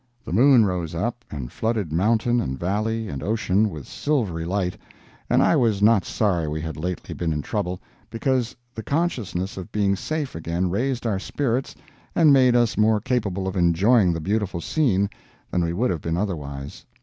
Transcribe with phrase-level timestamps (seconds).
[0.25, 4.75] The moon rose up, and flooded mountain and valley and ocean with silvery light,
[5.29, 9.71] and I was not sorry we had lately been in trouble, because the consciousness of
[9.71, 11.75] being safe again raised our spirits
[12.15, 15.07] and made us more capable of enjoying the beautiful scene
[15.51, 16.83] than we would have been otherwise.